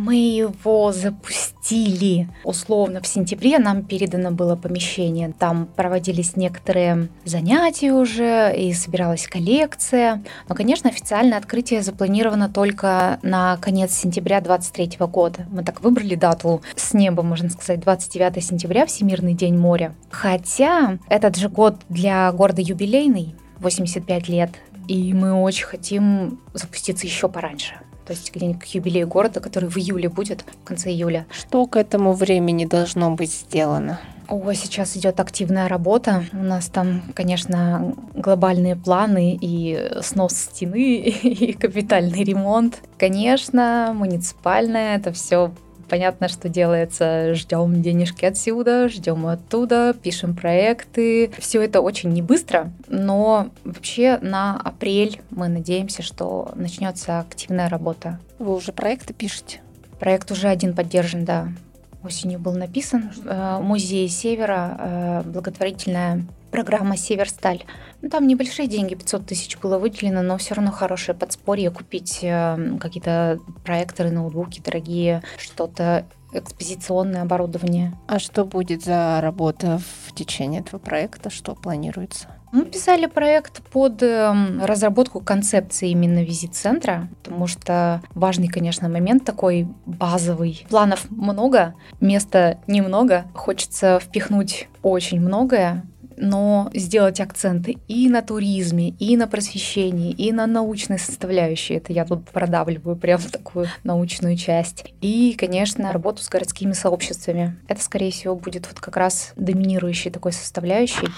Мы 0.00 0.16
его 0.16 0.92
запустили 0.92 2.26
условно 2.42 3.02
в 3.02 3.06
сентябре, 3.06 3.58
нам 3.58 3.82
передано 3.82 4.30
было 4.30 4.56
помещение. 4.56 5.34
Там 5.38 5.66
проводились 5.76 6.36
некоторые 6.36 7.08
занятия 7.26 7.92
уже 7.92 8.50
и 8.56 8.72
собиралась 8.72 9.26
коллекция. 9.26 10.22
Но, 10.48 10.54
конечно, 10.54 10.88
официальное 10.88 11.36
открытие 11.36 11.82
запланировано 11.82 12.48
только 12.48 13.18
на 13.22 13.58
конец 13.58 13.92
сентября 13.92 14.40
2023 14.40 15.06
года. 15.06 15.46
Мы 15.50 15.64
так 15.64 15.82
выбрали 15.82 16.14
дату 16.14 16.62
с 16.76 16.94
неба, 16.94 17.22
можно 17.22 17.50
сказать, 17.50 17.80
29 17.80 18.42
сентября, 18.42 18.86
Всемирный 18.86 19.34
день 19.34 19.58
моря. 19.58 19.94
Хотя 20.08 20.96
этот 21.10 21.36
же 21.36 21.50
год 21.50 21.76
для 21.90 22.32
города 22.32 22.62
юбилейный, 22.62 23.34
85 23.58 24.28
лет, 24.30 24.50
и 24.88 25.12
мы 25.12 25.34
очень 25.34 25.66
хотим 25.66 26.40
запуститься 26.54 27.06
еще 27.06 27.28
пораньше 27.28 27.74
то 28.10 28.14
есть 28.14 28.34
где-нибудь 28.34 28.62
к 28.62 28.64
юбилею 28.64 29.06
города, 29.06 29.38
который 29.38 29.68
в 29.68 29.76
июле 29.76 30.08
будет, 30.08 30.44
в 30.62 30.64
конце 30.64 30.90
июля. 30.90 31.26
Что 31.30 31.64
к 31.68 31.76
этому 31.76 32.12
времени 32.12 32.64
должно 32.64 33.12
быть 33.12 33.32
сделано? 33.32 34.00
О, 34.26 34.52
сейчас 34.52 34.96
идет 34.96 35.20
активная 35.20 35.68
работа. 35.68 36.24
У 36.32 36.42
нас 36.42 36.66
там, 36.66 37.02
конечно, 37.14 37.94
глобальные 38.14 38.74
планы 38.74 39.38
и 39.40 39.92
снос 40.02 40.32
стены, 40.32 41.02
и 41.22 41.52
капитальный 41.52 42.24
ремонт. 42.24 42.80
Конечно, 42.98 43.92
муниципальное 43.94 44.96
это 44.96 45.12
все 45.12 45.52
понятно, 45.90 46.28
что 46.28 46.48
делается. 46.48 47.34
Ждем 47.34 47.82
денежки 47.82 48.24
отсюда, 48.24 48.88
ждем 48.88 49.26
оттуда, 49.26 49.94
пишем 50.00 50.34
проекты. 50.34 51.30
Все 51.38 51.60
это 51.60 51.80
очень 51.80 52.10
не 52.10 52.22
быстро, 52.22 52.72
но 52.88 53.50
вообще 53.64 54.18
на 54.22 54.58
апрель 54.58 55.20
мы 55.30 55.48
надеемся, 55.48 56.02
что 56.02 56.52
начнется 56.54 57.18
активная 57.18 57.68
работа. 57.68 58.20
Вы 58.38 58.54
уже 58.54 58.72
проекты 58.72 59.12
пишете? 59.12 59.60
Проект 59.98 60.30
уже 60.30 60.48
один 60.48 60.74
поддержан, 60.74 61.24
да. 61.24 61.48
Осенью 62.02 62.38
был 62.38 62.54
написан. 62.54 63.10
Э, 63.26 63.58
Музей 63.60 64.08
Севера, 64.08 64.76
э, 64.78 65.22
благотворительная 65.26 66.24
программа 66.50 66.96
«Северсталь». 66.96 67.64
Ну, 68.02 68.08
там 68.08 68.26
небольшие 68.26 68.68
деньги, 68.68 68.94
500 68.94 69.26
тысяч 69.26 69.58
было 69.58 69.78
выделено, 69.78 70.22
но 70.22 70.38
все 70.38 70.54
равно 70.54 70.72
хорошее 70.72 71.16
подспорье 71.16 71.70
купить 71.70 72.20
э, 72.22 72.76
какие-то 72.80 73.40
проекторы, 73.64 74.10
ноутбуки 74.10 74.60
дорогие, 74.60 75.22
что-то 75.38 76.06
экспозиционное 76.32 77.22
оборудование. 77.22 77.92
А 78.06 78.18
что 78.18 78.44
будет 78.44 78.84
за 78.84 79.20
работа 79.20 79.80
в 80.06 80.14
течение 80.14 80.60
этого 80.60 80.78
проекта? 80.78 81.30
Что 81.30 81.54
планируется? 81.54 82.28
Мы 82.52 82.64
писали 82.64 83.06
проект 83.06 83.62
под 83.70 84.02
эм, 84.02 84.64
разработку 84.64 85.20
концепции 85.20 85.90
именно 85.90 86.24
визит-центра, 86.24 87.08
потому 87.22 87.46
что 87.46 88.02
важный, 88.14 88.48
конечно, 88.48 88.88
момент 88.88 89.24
такой 89.24 89.68
базовый. 89.86 90.66
Планов 90.68 91.08
много, 91.10 91.74
места 92.00 92.58
немного. 92.66 93.26
Хочется 93.34 94.00
впихнуть 94.00 94.68
очень 94.82 95.20
многое, 95.20 95.84
но 96.20 96.70
сделать 96.74 97.18
акценты 97.20 97.78
и 97.88 98.08
на 98.08 98.22
туризме, 98.22 98.90
и 98.90 99.16
на 99.16 99.26
просвещении, 99.26 100.12
и 100.12 100.30
на 100.32 100.46
научной 100.46 100.98
составляющей. 100.98 101.74
Это 101.74 101.92
я 101.92 102.04
тут 102.04 102.28
продавливаю 102.30 102.96
прям 102.96 103.20
такую 103.20 103.66
научную 103.82 104.36
часть. 104.36 104.84
И, 105.00 105.34
конечно, 105.38 105.92
работу 105.92 106.22
с 106.22 106.28
городскими 106.28 106.72
сообществами. 106.72 107.56
Это, 107.68 107.82
скорее 107.82 108.12
всего, 108.12 108.36
будет 108.36 108.66
вот 108.68 108.80
как 108.80 108.96
раз 108.96 109.32
доминирующей 109.36 110.10
такой 110.10 110.32
составляющей. 110.32 111.08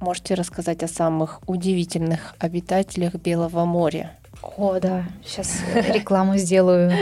Можете 0.00 0.34
рассказать 0.34 0.82
о 0.82 0.88
самых 0.88 1.40
удивительных 1.46 2.34
обитателях 2.40 3.14
Белого 3.14 3.64
моря? 3.64 4.18
О, 4.42 4.78
да, 4.80 5.04
сейчас 5.24 5.60
рекламу 5.74 6.36
сделаю. 6.36 6.92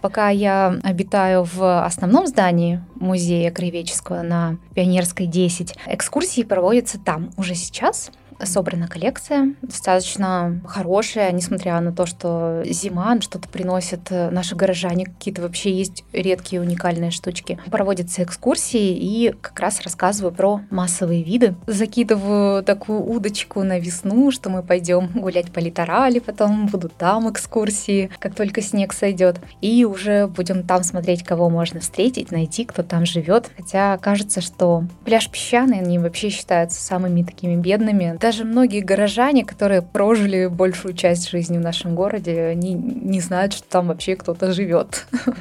Пока 0.00 0.30
я 0.30 0.74
обитаю 0.82 1.44
в 1.44 1.84
основном 1.84 2.26
здании 2.26 2.82
музея 2.96 3.50
краеведческого 3.50 4.22
на 4.22 4.56
Пионерской 4.74 5.26
10, 5.26 5.74
экскурсии 5.86 6.42
проводятся 6.42 6.98
там 6.98 7.30
уже 7.36 7.54
сейчас 7.54 8.10
собрана 8.44 8.88
коллекция, 8.88 9.54
достаточно 9.62 10.60
хорошая, 10.66 11.32
несмотря 11.32 11.80
на 11.80 11.92
то, 11.92 12.06
что 12.06 12.62
зима, 12.64 13.20
что-то 13.20 13.48
приносят 13.48 14.10
э, 14.10 14.30
наши 14.30 14.54
горожане, 14.54 15.06
какие-то 15.06 15.42
вообще 15.42 15.72
есть 15.72 16.04
редкие 16.12 16.62
уникальные 16.62 17.10
штучки. 17.10 17.58
Проводятся 17.70 18.22
экскурсии 18.22 18.96
и 18.96 19.34
как 19.40 19.58
раз 19.60 19.80
рассказываю 19.82 20.32
про 20.32 20.60
массовые 20.70 21.22
виды. 21.22 21.54
Закидываю 21.66 22.62
такую 22.62 23.02
удочку 23.02 23.62
на 23.62 23.78
весну, 23.78 24.30
что 24.30 24.50
мы 24.50 24.62
пойдем 24.62 25.08
гулять 25.14 25.52
по 25.52 25.58
литорали, 25.58 26.18
потом 26.18 26.66
будут 26.66 26.96
там 26.96 27.30
экскурсии, 27.30 28.10
как 28.18 28.34
только 28.34 28.62
снег 28.62 28.92
сойдет. 28.92 29.40
И 29.60 29.84
уже 29.84 30.26
будем 30.26 30.62
там 30.62 30.84
смотреть, 30.84 31.24
кого 31.24 31.48
можно 31.48 31.80
встретить, 31.80 32.30
найти, 32.30 32.64
кто 32.64 32.82
там 32.82 33.06
живет. 33.06 33.50
Хотя 33.56 33.98
кажется, 33.98 34.40
что 34.40 34.84
пляж 35.04 35.28
песчаный, 35.30 35.78
они 35.80 35.98
вообще 35.98 36.30
считаются 36.30 36.80
самыми 36.80 37.22
такими 37.22 37.56
бедными 37.56 38.16
даже 38.28 38.44
многие 38.44 38.80
горожане, 38.80 39.42
которые 39.42 39.80
прожили 39.80 40.48
большую 40.48 40.92
часть 40.92 41.30
жизни 41.30 41.56
в 41.56 41.62
нашем 41.62 41.94
городе, 41.94 42.42
они 42.42 42.74
не 42.74 43.20
знают, 43.22 43.54
что 43.54 43.66
там 43.66 43.88
вообще 43.88 44.16
кто-то 44.16 44.52
живет. 44.52 45.06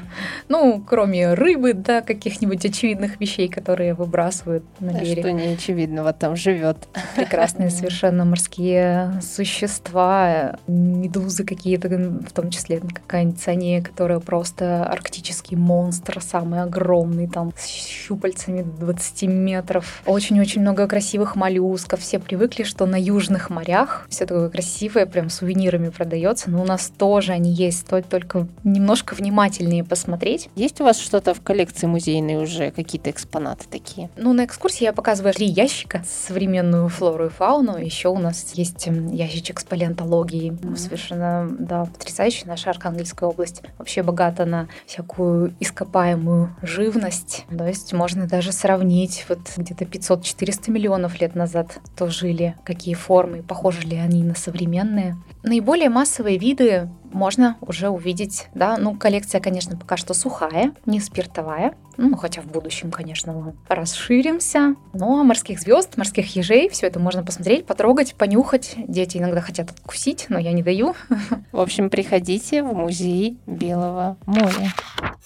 Ну, 0.49 0.81
кроме 0.87 1.33
рыбы, 1.33 1.73
да, 1.73 2.01
каких-нибудь 2.01 2.65
очевидных 2.65 3.19
вещей, 3.19 3.49
которые 3.49 3.93
выбрасывают 3.93 4.63
на 4.79 4.93
берег. 4.93 5.19
Что 5.19 5.31
не 5.33 5.47
очевидного 5.53 6.13
там 6.13 6.37
живет. 6.37 6.87
Прекрасные 7.15 7.69
совершенно 7.69 8.23
морские 8.23 9.19
существа, 9.21 10.57
медузы 10.67 11.43
какие-то, 11.43 11.89
в 11.89 12.31
том 12.31 12.49
числе 12.49 12.79
какая-нибудь 12.79 13.39
циания, 13.39 13.81
которая 13.81 14.19
просто 14.19 14.85
арктический 14.85 15.57
монстр, 15.57 16.21
самый 16.21 16.61
огромный, 16.61 17.27
там, 17.27 17.51
с 17.57 17.67
щупальцами 17.67 18.61
20 18.61 19.23
метров. 19.23 20.01
Очень-очень 20.05 20.61
много 20.61 20.87
красивых 20.87 21.35
моллюсков. 21.35 21.99
Все 21.99 22.19
привыкли, 22.19 22.63
что 22.63 22.76
что 22.77 22.85
на 22.85 23.01
южных 23.01 23.49
морях 23.49 24.05
все 24.07 24.27
такое 24.27 24.49
красивое, 24.49 25.07
прям 25.07 25.31
сувенирами 25.31 25.89
продается, 25.89 26.51
но 26.51 26.61
у 26.61 26.63
нас 26.63 26.91
тоже 26.95 27.31
они 27.31 27.51
есть, 27.51 27.79
стоит 27.79 28.07
только 28.07 28.47
немножко 28.63 29.15
внимательнее 29.15 29.83
посмотреть. 29.83 30.47
Есть 30.53 30.79
у 30.79 30.83
вас 30.83 30.99
что-то 30.99 31.33
в 31.33 31.41
коллекции 31.41 31.87
музейной 31.87 32.35
уже, 32.35 32.69
какие-то 32.69 33.09
экспонаты 33.09 33.65
такие? 33.67 34.11
Ну, 34.15 34.31
на 34.33 34.45
экскурсии 34.45 34.83
я 34.83 34.93
показываю 34.93 35.33
три 35.33 35.47
ящика, 35.47 36.03
современную 36.07 36.87
флору 36.89 37.25
и 37.25 37.29
фауну, 37.29 37.77
еще 37.77 38.09
у 38.09 38.19
нас 38.19 38.51
есть 38.53 38.85
ящичек 38.85 39.59
с 39.59 39.63
палеонтологией, 39.63 40.51
mm-hmm. 40.51 40.75
совершенно, 40.75 41.49
да, 41.57 41.85
потрясающий, 41.85 42.45
наша 42.45 42.69
Архангельская 42.69 43.27
область 43.27 43.63
вообще 43.79 44.03
богата 44.03 44.45
на 44.45 44.67
всякую 44.85 45.55
ископаемую 45.59 46.55
живность, 46.61 47.47
то 47.49 47.67
есть 47.67 47.91
можно 47.93 48.27
даже 48.27 48.51
сравнить, 48.51 49.25
вот 49.29 49.39
где-то 49.57 49.85
500-400 49.85 50.69
миллионов 50.69 51.19
лет 51.19 51.33
назад 51.33 51.79
то 51.95 52.07
жили 52.07 52.55
какие 52.67 52.95
формы, 52.95 53.43
похожи 53.43 53.87
ли 53.87 53.95
они 53.95 54.23
на 54.23 54.35
современные. 54.35 55.15
Наиболее 55.41 55.89
массовые 55.89 56.37
виды 56.37 56.89
можно 57.13 57.55
уже 57.61 57.87
увидеть, 57.87 58.47
да, 58.53 58.75
ну, 58.77 58.93
коллекция, 58.93 59.39
конечно, 59.39 59.77
пока 59.77 59.95
что 59.95 60.13
сухая, 60.13 60.73
не 60.85 60.99
спиртовая, 60.99 61.75
ну, 61.95 62.17
хотя 62.17 62.41
в 62.41 62.47
будущем, 62.47 62.91
конечно, 62.91 63.31
мы 63.31 63.55
расширимся. 63.69 64.75
Но 64.93 65.23
морских 65.23 65.61
звезд, 65.61 65.95
морских 65.95 66.35
ежей, 66.35 66.67
все 66.67 66.87
это 66.87 66.99
можно 66.99 67.23
посмотреть, 67.23 67.65
потрогать, 67.65 68.13
понюхать. 68.15 68.75
Дети 68.77 69.17
иногда 69.17 69.39
хотят 69.39 69.71
откусить, 69.71 70.25
но 70.27 70.37
я 70.37 70.51
не 70.51 70.61
даю. 70.61 70.93
В 71.53 71.61
общем, 71.61 71.89
приходите 71.89 72.61
в 72.61 72.73
музей 72.73 73.37
Белого 73.47 74.17
моря. 74.25 74.73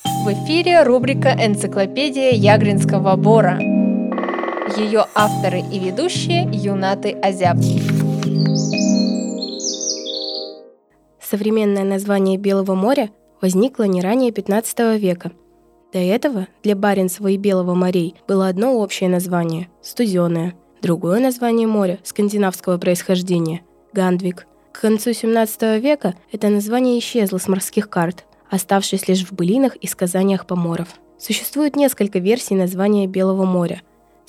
В 0.03 0.31
эфире 0.31 0.83
рубрика 0.83 1.29
«Энциклопедия 1.29 2.31
Ягринского 2.31 3.15
бора». 3.15 3.59
Ее 4.77 5.05
авторы 5.15 5.59
и 5.59 5.79
ведущие 5.79 6.49
Юнаты 6.51 7.11
Азяб. 7.11 7.57
Современное 11.21 11.83
название 11.83 12.37
Белого 12.37 12.75
моря 12.75 13.09
возникло 13.41 13.83
не 13.83 14.01
ранее 14.01 14.31
15 14.31 14.99
века. 14.99 15.31
До 15.91 15.99
этого 15.99 16.47
для 16.63 16.75
Баренцева 16.75 17.27
и 17.27 17.37
Белого 17.37 17.73
морей 17.73 18.15
было 18.27 18.47
одно 18.47 18.77
общее 18.77 19.09
название– 19.09 19.67
студеное. 19.81 20.55
Другое 20.81 21.19
название 21.19 21.67
моря 21.67 21.99
скандинавского 22.03 22.77
происхождения– 22.77 23.61
Гандвик. 23.93 24.47
К 24.71 24.81
концу 24.81 25.11
17 25.13 25.81
века 25.81 26.15
это 26.31 26.47
название 26.47 26.97
исчезло 26.99 27.39
с 27.39 27.47
морских 27.47 27.89
карт, 27.89 28.25
оставшись 28.49 29.07
лишь 29.07 29.25
в 29.25 29.33
былинах 29.33 29.75
и 29.75 29.87
сказаниях 29.87 30.45
поморов. 30.45 30.87
Существует 31.17 31.75
несколько 31.75 32.19
версий 32.19 32.55
названия 32.55 33.05
Белого 33.05 33.45
моря. 33.45 33.81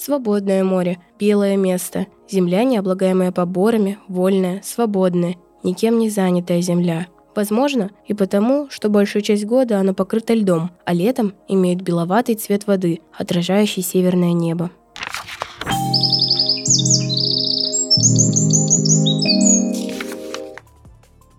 Свободное 0.04 0.64
море, 0.64 0.98
белое 1.16 1.56
место, 1.56 2.08
земля, 2.28 2.64
не 2.64 2.76
облагаемая 2.76 3.30
поборами, 3.30 4.00
вольная, 4.08 4.60
свободная, 4.64 5.36
никем 5.62 6.00
не 6.00 6.10
занятая 6.10 6.60
земля. 6.60 7.06
Возможно, 7.36 7.92
и 8.08 8.12
потому, 8.12 8.66
что 8.68 8.88
большую 8.88 9.22
часть 9.22 9.44
года 9.44 9.78
оно 9.78 9.94
покрыто 9.94 10.34
льдом, 10.34 10.72
а 10.84 10.92
летом 10.92 11.34
имеет 11.46 11.82
беловатый 11.82 12.34
цвет 12.34 12.66
воды, 12.66 12.98
отражающий 13.16 13.84
северное 13.84 14.32
небо. 14.32 14.72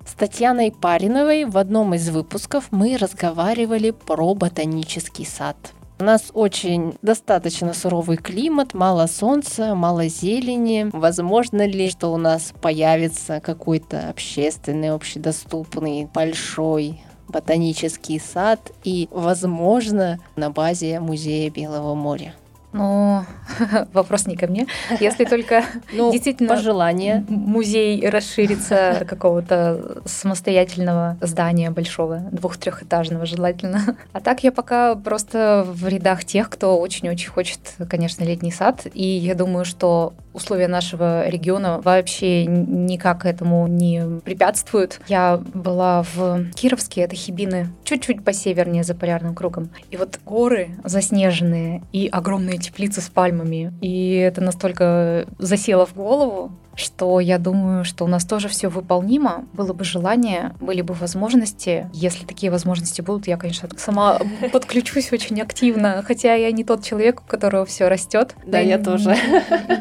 С 0.05 0.13
Татьяной 0.17 0.71
Париновой 0.71 1.43
в 1.43 1.57
одном 1.57 1.95
из 1.95 2.09
выпусков 2.09 2.69
мы 2.71 2.95
разговаривали 2.95 3.91
про 3.91 4.33
ботанический 4.33 5.25
сад. 5.25 5.57
У 5.99 6.03
нас 6.03 6.31
очень 6.33 6.95
достаточно 7.01 7.73
суровый 7.73 8.17
климат, 8.17 8.73
мало 8.73 9.05
солнца, 9.05 9.75
мало 9.75 10.07
зелени. 10.07 10.89
Возможно 10.91 11.65
ли, 11.65 11.89
что 11.89 12.11
у 12.11 12.17
нас 12.17 12.51
появится 12.61 13.39
какой-то 13.39 14.09
общественный, 14.09 14.89
общедоступный, 14.89 16.07
большой 16.13 17.01
ботанический 17.29 18.19
сад 18.19 18.71
и, 18.83 19.07
возможно, 19.11 20.19
на 20.35 20.49
базе 20.49 20.99
музея 20.99 21.49
Белого 21.49 21.93
моря? 21.95 22.33
Ну, 22.73 23.23
вопрос 23.93 24.27
не 24.27 24.35
ко 24.35 24.47
мне. 24.47 24.67
Если 24.99 25.25
только 25.25 25.63
ну, 25.93 26.11
действительно 26.11 26.49
пожелание. 26.49 27.23
музей 27.29 28.07
расширится 28.09 28.97
до 28.99 29.05
какого-то 29.13 30.01
самостоятельного 30.05 31.17
здания 31.21 31.69
большого, 31.69 32.23
двух-трехэтажного 32.31 33.25
желательно. 33.25 33.95
А 34.11 34.19
так 34.19 34.43
я 34.43 34.51
пока 34.51 34.95
просто 34.95 35.65
в 35.67 35.87
рядах 35.87 36.25
тех, 36.25 36.49
кто 36.49 36.79
очень-очень 36.79 37.29
хочет, 37.29 37.59
конечно, 37.89 38.23
летний 38.23 38.51
сад. 38.51 38.87
И 38.93 39.05
я 39.05 39.35
думаю, 39.35 39.65
что 39.65 40.13
условия 40.33 40.67
нашего 40.67 41.27
региона 41.27 41.79
вообще 41.81 42.45
никак 42.45 43.25
этому 43.25 43.67
не 43.67 44.19
препятствуют. 44.21 44.99
Я 45.07 45.37
была 45.53 46.03
в 46.03 46.45
Кировске, 46.55 47.01
это 47.01 47.15
Хибины, 47.15 47.69
чуть-чуть 47.83 48.23
посевернее 48.23 48.83
за 48.83 48.95
полярным 48.95 49.35
кругом. 49.35 49.69
И 49.91 49.97
вот 49.97 50.19
горы 50.25 50.69
заснеженные 50.83 51.83
и 51.91 52.07
огромные 52.11 52.57
теплицы 52.57 53.01
с 53.01 53.09
пальмами. 53.09 53.73
И 53.81 54.15
это 54.15 54.41
настолько 54.41 55.25
засело 55.37 55.85
в 55.85 55.93
голову, 55.93 56.51
что 56.75 57.19
я 57.19 57.37
думаю, 57.37 57.85
что 57.85 58.05
у 58.05 58.07
нас 58.07 58.25
тоже 58.25 58.47
все 58.47 58.67
выполнимо. 58.67 59.45
Было 59.53 59.73
бы 59.73 59.83
желание, 59.83 60.53
были 60.59 60.81
бы 60.81 60.93
возможности. 60.93 61.89
Если 61.93 62.25
такие 62.25 62.51
возможности 62.51 63.01
будут, 63.01 63.27
я, 63.27 63.37
конечно, 63.37 63.69
сама 63.77 64.19
подключусь 64.51 65.11
очень 65.11 65.41
активно. 65.41 66.03
Хотя 66.05 66.33
я 66.33 66.51
не 66.51 66.63
тот 66.63 66.83
человек, 66.83 67.21
у 67.21 67.25
которого 67.25 67.65
все 67.65 67.87
растет. 67.87 68.35
Да, 68.45 68.59
я 68.59 68.77
тоже. 68.77 69.15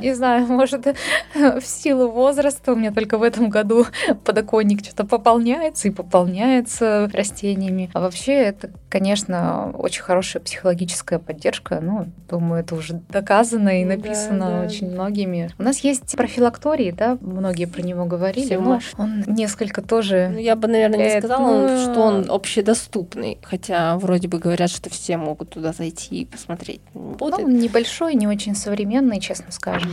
Не 0.01 0.15
знаю, 0.15 0.47
может, 0.47 0.87
в 1.35 1.63
силу 1.65 2.09
возраста 2.09 2.73
у 2.73 2.77
меня 2.77 2.93
только 2.93 3.19
в 3.19 3.23
этом 3.23 3.49
году 3.49 3.87
подоконник 4.25 4.85
что-то 4.85 5.05
пополняется 5.05 5.89
и 5.89 5.91
пополняется 5.91 7.11
растениями. 7.13 7.91
А 7.95 8.01
вообще 8.01 8.33
это, 8.35 8.71
конечно, 8.89 9.73
очень 9.77 10.03
хорошая 10.03 10.43
психологическая 10.43 11.19
поддержка. 11.19 11.81
Ну, 11.81 12.07
думаю, 12.29 12.61
это 12.61 12.75
уже 12.75 12.95
доказано 13.09 13.81
и 13.81 13.85
написано 13.85 14.65
очень 14.67 14.91
многими. 14.91 15.51
У 15.59 15.63
нас 15.63 15.79
есть 15.81 16.17
профилакторий 16.17 16.82
Марии, 16.83 16.91
да, 16.91 17.19
многие 17.21 17.67
про 17.67 17.83
него 17.83 18.05
говорили. 18.05 18.57
Но 18.57 18.81
он 18.99 19.25
несколько 19.27 19.83
тоже... 19.83 20.31
Ну, 20.33 20.39
я 20.39 20.57
бы, 20.57 20.69
наверное, 20.69 21.15
не 21.15 21.21
сказала, 21.21 21.69
ну... 21.69 21.79
что 21.79 22.01
он 22.03 22.27
общедоступный, 22.29 23.39
хотя 23.43 23.97
вроде 23.99 24.29
бы 24.29 24.39
говорят, 24.39 24.71
что 24.71 24.91
все 24.91 25.17
могут 25.17 25.51
туда 25.51 25.73
зайти 25.73 26.23
и 26.23 26.25
посмотреть. 26.25 26.81
Будет. 26.95 27.39
Ну, 27.39 27.45
он 27.45 27.57
небольшой, 27.59 28.15
не 28.15 28.27
очень 28.27 28.55
современный, 28.55 29.21
честно 29.21 29.53
скажем. 29.53 29.91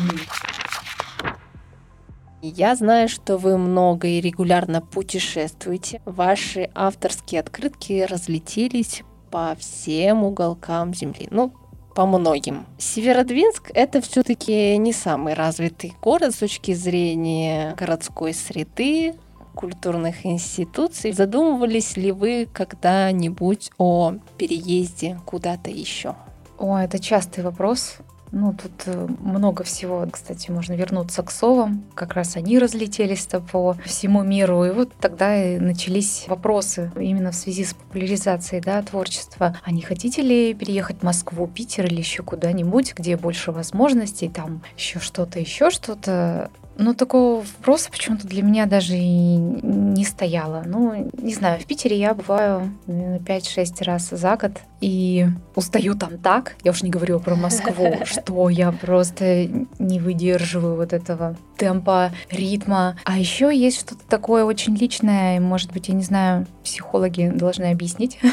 Я 2.42 2.76
знаю, 2.76 3.10
что 3.10 3.38
вы 3.38 3.58
много 3.58 4.08
и 4.08 4.22
регулярно 4.22 4.82
путешествуете. 4.82 6.02
Ваши 6.06 6.70
авторские 6.74 7.42
открытки 7.42 8.06
разлетелись 8.10 9.04
по 9.30 9.56
всем 9.60 10.24
уголкам 10.24 10.94
Земли. 10.94 11.28
Ну, 11.30 11.52
по 11.96 12.06
многим. 12.06 12.66
Северодвинск— 12.78 13.72
это 13.74 14.02
все-таки 14.02 14.78
не 14.78 14.94
самый 14.94 15.34
развитый 15.34 15.94
город 16.02 16.34
с 16.34 16.40
точки 16.40 16.74
зрения 16.74 17.76
городской 17.76 18.34
среды, 18.34 19.16
культурных 19.56 20.26
институций. 20.26 21.12
Задумывались 21.12 21.98
ли 21.98 22.12
вы 22.12 22.48
когда-нибудь 22.52 23.72
о 23.78 24.14
переезде 24.38 25.20
куда-то 25.26 25.70
еще? 25.70 26.16
О, 26.58 26.78
это 26.78 27.00
частый 27.00 27.44
вопрос. 27.44 27.98
Ну, 28.32 28.54
тут 28.54 28.72
э, 28.86 29.08
много 29.22 29.64
всего. 29.64 30.08
Кстати, 30.12 30.52
можно 30.52 30.74
вернуться 30.74 31.24
к 31.24 31.32
совам. 31.32 31.84
Как 31.96 32.14
раз 32.14 32.36
они 32.36 32.60
разлетелись-то 32.60 33.40
по 33.40 33.76
всему 33.86 34.24
миру. 34.24 34.66
И 34.66 34.72
вот 34.72 34.92
тогда 35.00 35.36
и 35.36 35.58
начались 35.58 36.26
вопросы 36.28 36.92
именно 36.96 37.32
в 37.32 37.36
связи 37.36 37.66
с 37.66 37.74
популяризацией 37.74 38.62
да, 38.62 38.82
творчества. 38.84 39.58
А 39.64 39.72
не 39.72 39.82
хотите 39.82 40.22
ли 40.22 40.54
переехать 40.54 41.00
в 41.00 41.04
Москву, 41.04 41.48
Питер 41.48 41.88
или 41.88 41.98
еще 41.98 42.22
куда-нибудь, 42.22 42.94
где 42.96 43.18
больше 43.18 43.52
возможностей, 43.52 44.30
там 44.30 44.62
еще 44.78 45.00
что-то, 45.00 45.40
еще 45.40 45.72
что-то? 45.72 46.52
Ну, 46.82 46.94
такого 46.94 47.42
вопроса 47.42 47.92
почему-то 47.92 48.26
для 48.26 48.42
меня 48.42 48.66
даже 48.66 48.96
и 48.96 49.36
не 49.36 50.06
стояло. 50.06 50.64
Ну, 50.66 51.12
не 51.18 51.34
знаю, 51.34 51.60
в 51.60 51.66
Питере 51.66 52.00
я 52.00 52.14
бываю, 52.14 52.72
наверное, 52.88 53.20
5-6 53.20 53.84
раз 53.84 54.10
за 54.10 54.38
год 54.38 54.54
и 54.80 55.28
устаю 55.56 55.96
там 55.96 56.18
так, 56.18 56.56
я 56.64 56.72
уж 56.72 56.82
не 56.82 56.90
говорю 56.90 57.20
про 57.20 57.36
Москву, 57.36 57.98
что 58.06 58.48
я 58.48 58.72
просто 58.72 59.46
не 59.78 60.00
выдерживаю 60.00 60.78
вот 60.78 60.94
этого 60.94 61.36
темпа, 61.58 62.14
ритма. 62.32 62.98
А 63.04 63.20
еще 63.20 63.54
есть 63.54 63.82
что-то 63.82 64.08
такое 64.08 64.46
очень 64.46 64.74
личное, 64.74 65.42
может 65.42 65.74
быть, 65.74 65.90
я 65.90 65.96
не 65.96 66.04
знаю, 66.04 66.48
психологи 66.64 67.30
должны 67.36 67.72
объяснить. 67.72 68.20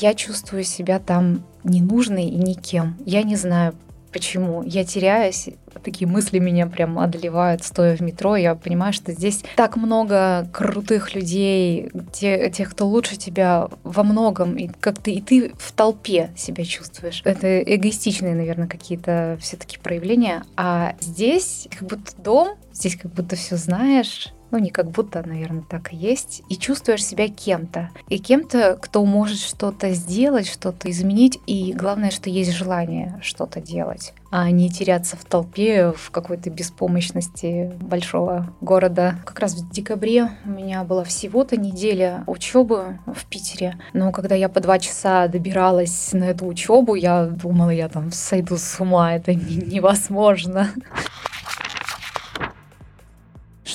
Я 0.00 0.14
чувствую 0.14 0.64
себя 0.64 0.98
там 0.98 1.44
ненужной 1.64 2.24
и 2.24 2.36
никем. 2.36 2.96
Я 3.04 3.22
не 3.22 3.36
знаю, 3.36 3.74
Почему? 4.12 4.62
Я 4.62 4.84
теряюсь, 4.84 5.48
такие 5.82 6.06
мысли 6.06 6.38
меня 6.38 6.66
прям 6.66 6.98
одолевают, 6.98 7.64
стоя 7.64 7.96
в 7.96 8.00
метро. 8.00 8.36
Я 8.36 8.54
понимаю, 8.54 8.92
что 8.92 9.12
здесь 9.12 9.42
так 9.56 9.76
много 9.76 10.46
крутых 10.52 11.14
людей, 11.14 11.90
те, 12.12 12.50
тех, 12.50 12.70
кто 12.70 12.86
лучше 12.86 13.16
тебя 13.16 13.68
во 13.82 14.02
многом, 14.02 14.56
и 14.56 14.68
как 14.68 14.98
ты, 14.98 15.12
и 15.12 15.20
ты 15.20 15.52
в 15.56 15.72
толпе 15.72 16.30
себя 16.36 16.64
чувствуешь. 16.64 17.22
Это 17.24 17.60
эгоистичные, 17.62 18.34
наверное, 18.34 18.68
какие-то 18.68 19.38
все-таки 19.40 19.78
проявления. 19.78 20.44
А 20.56 20.94
здесь 21.00 21.68
как 21.70 21.88
будто 21.88 22.12
дом, 22.22 22.56
здесь 22.72 22.96
как 22.96 23.12
будто 23.12 23.36
все 23.36 23.56
знаешь, 23.56 24.32
ну 24.52 24.58
не 24.58 24.70
как 24.70 24.90
будто, 24.90 25.26
наверное, 25.26 25.64
так 25.68 25.92
и 25.92 25.96
есть, 25.96 26.42
и 26.48 26.56
чувствуешь 26.56 27.04
себя 27.04 27.28
кем-то. 27.28 27.90
И 28.08 28.18
кем-то, 28.18 28.78
кто 28.80 29.04
может 29.04 29.38
что-то 29.38 29.90
сделать, 29.92 30.46
что-то 30.46 30.90
изменить, 30.90 31.40
и 31.46 31.72
главное, 31.72 32.10
что 32.10 32.30
есть 32.30 32.52
желание 32.52 33.18
что-то 33.22 33.60
делать, 33.60 34.12
а 34.30 34.50
не 34.50 34.70
теряться 34.70 35.16
в 35.16 35.24
толпе, 35.24 35.92
в 35.96 36.10
какой-то 36.10 36.50
беспомощности 36.50 37.72
большого 37.80 38.52
города. 38.60 39.16
Как 39.24 39.40
раз 39.40 39.54
в 39.54 39.70
декабре 39.70 40.30
у 40.44 40.50
меня 40.50 40.84
была 40.84 41.04
всего-то 41.04 41.56
неделя 41.56 42.22
учебы 42.26 42.98
в 43.06 43.24
Питере, 43.24 43.78
но 43.94 44.12
когда 44.12 44.34
я 44.34 44.50
по 44.50 44.60
два 44.60 44.78
часа 44.78 45.28
добиралась 45.28 46.12
на 46.12 46.24
эту 46.24 46.46
учебу, 46.46 46.94
я 46.94 47.24
думала, 47.24 47.70
я 47.70 47.88
там 47.88 48.12
сойду 48.12 48.58
с 48.58 48.78
ума, 48.78 49.14
это 49.14 49.34
невозможно. 49.34 50.70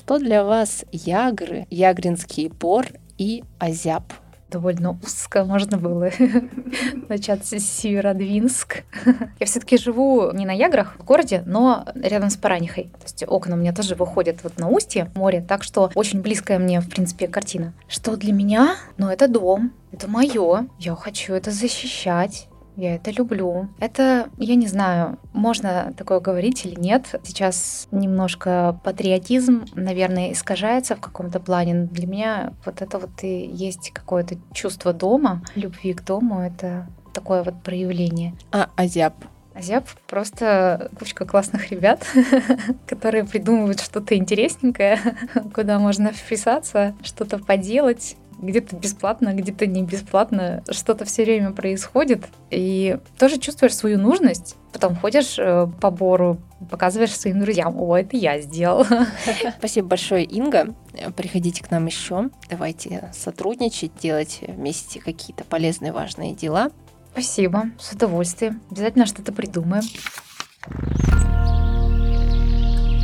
Что 0.07 0.19
для 0.19 0.45
вас 0.45 0.85
ягры, 0.93 1.67
ягринский 1.69 2.47
бор 2.47 2.85
и 3.17 3.43
азяб? 3.59 4.13
довольно 4.49 4.97
узко 5.03 5.43
можно 5.43 5.77
было 5.77 6.09
начать 7.09 7.45
с 7.45 7.59
Северодвинск. 7.59 8.83
Я 9.41 9.45
все-таки 9.45 9.77
живу 9.77 10.31
не 10.31 10.45
на 10.45 10.53
Яграх, 10.53 10.95
в 10.97 11.03
городе, 11.03 11.43
но 11.45 11.85
рядом 11.93 12.29
с 12.29 12.37
Паранихой. 12.37 12.85
То 12.85 13.03
есть 13.03 13.25
окна 13.27 13.55
у 13.55 13.59
меня 13.59 13.73
тоже 13.73 13.95
выходят 13.95 14.37
вот 14.43 14.57
на 14.57 14.69
устье 14.69 15.11
море, 15.13 15.45
так 15.45 15.63
что 15.63 15.91
очень 15.93 16.21
близкая 16.21 16.57
мне, 16.57 16.79
в 16.79 16.89
принципе, 16.89 17.27
картина. 17.27 17.73
Что 17.89 18.15
для 18.15 18.31
меня? 18.31 18.77
Ну, 18.95 19.09
это 19.09 19.27
дом, 19.27 19.73
это 19.91 20.09
мое. 20.09 20.69
Я 20.79 20.95
хочу 20.95 21.33
это 21.33 21.51
защищать. 21.51 22.47
Я 22.77 22.95
это 22.95 23.09
люблю. 23.09 23.69
Это, 23.79 24.29
я 24.37 24.55
не 24.55 24.67
знаю, 24.67 25.17
можно 25.33 25.93
такое 25.97 26.19
говорить 26.19 26.63
или 26.63 26.79
нет. 26.79 27.19
Сейчас 27.23 27.87
немножко 27.91 28.79
патриотизм, 28.83 29.65
наверное, 29.73 30.31
искажается 30.31 30.95
в 30.95 31.01
каком-то 31.01 31.39
плане. 31.39 31.85
Для 31.91 32.05
меня 32.05 32.53
вот 32.65 32.83
это 32.83 32.99
вот 32.99 33.23
и 33.23 33.47
есть 33.47 33.89
какое-то 33.91 34.35
чувство 34.53 34.93
дома, 34.93 35.43
любви 35.55 35.93
к 35.93 36.05
дому. 36.05 36.41
Это 36.41 36.87
такое 37.13 37.43
вот 37.43 37.63
проявление. 37.63 38.35
А 38.51 38.69
Азяб? 38.75 39.15
Азяб 39.55 39.87
просто 40.05 40.91
кучка 40.99 41.25
классных 41.25 41.71
ребят, 41.71 42.05
которые 42.85 43.23
придумывают 43.23 43.81
что-то 43.81 44.15
интересненькое, 44.15 44.99
куда 45.55 45.79
можно 45.79 46.11
вписаться, 46.11 46.95
что-то 47.01 47.39
поделать 47.39 48.17
где-то 48.39 48.75
бесплатно, 48.75 49.33
где-то 49.33 49.65
не 49.65 49.83
бесплатно, 49.83 50.63
что-то 50.69 51.05
все 51.05 51.23
время 51.23 51.51
происходит, 51.51 52.25
и 52.49 52.97
тоже 53.17 53.37
чувствуешь 53.37 53.75
свою 53.75 53.99
нужность, 53.99 54.55
потом 54.71 54.95
ходишь 54.95 55.37
э, 55.39 55.67
по 55.81 55.91
бору, 55.91 56.37
показываешь 56.69 57.15
своим 57.15 57.39
друзьям, 57.39 57.75
о, 57.79 57.95
это 57.97 58.15
я 58.15 58.39
сделал. 58.39 58.85
Спасибо 59.57 59.87
большое, 59.89 60.23
Инга. 60.23 60.73
Приходите 61.15 61.63
к 61.63 61.71
нам 61.71 61.85
еще. 61.85 62.29
Давайте 62.49 63.09
сотрудничать, 63.13 63.91
делать 64.01 64.39
вместе 64.47 64.99
какие-то 64.99 65.43
полезные, 65.43 65.91
важные 65.91 66.33
дела. 66.33 66.71
Спасибо, 67.11 67.65
с 67.79 67.93
удовольствием. 67.93 68.61
Обязательно 68.69 69.05
что-то 69.05 69.31
придумаем. 69.31 69.83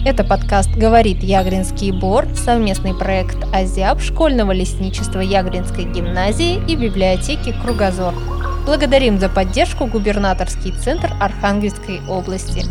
Это 0.05 0.25
подкаст 0.25 0.69
«Говорит 0.71 1.23
Ягринский 1.23 1.91
бор», 1.91 2.27
совместный 2.35 2.93
проект 2.93 3.37
«Азиаб» 3.53 4.01
школьного 4.01 4.51
лесничества 4.51 5.21
Ягринской 5.21 5.85
гимназии 5.85 6.61
и 6.67 6.75
библиотеки 6.75 7.55
«Кругозор». 7.63 8.13
Благодарим 8.65 9.17
за 9.17 9.29
поддержку 9.29 9.85
губернаторский 9.85 10.73
центр 10.73 11.13
Архангельской 11.21 12.01
области. 12.09 12.65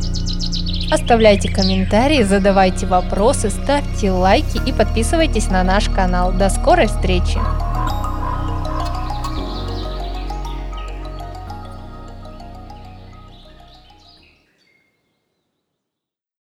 Оставляйте 0.93 1.51
комментарии, 1.51 2.23
задавайте 2.23 2.87
вопросы, 2.87 3.49
ставьте 3.49 4.11
лайки 4.11 4.61
и 4.69 4.71
подписывайтесь 4.71 5.49
на 5.49 5.63
наш 5.65 5.89
канал. 5.89 6.33
До 6.33 6.51
скорой 6.51 6.87
встречи! 6.87 7.39